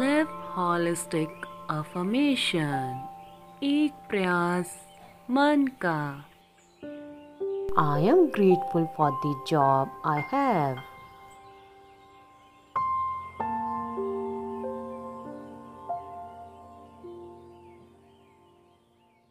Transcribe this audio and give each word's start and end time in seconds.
Live 0.00 0.26
holistic 0.56 1.30
affirmation 1.70 3.08
एक 3.62 3.92
प्रयास 4.08 4.76
मन 5.30 5.66
का 5.84 6.24
I 7.78 8.00
am 8.12 8.30
grateful 8.30 8.86
for 8.96 9.10
the 9.22 9.34
job 9.46 9.88
I 10.04 10.20
have. 10.20 10.76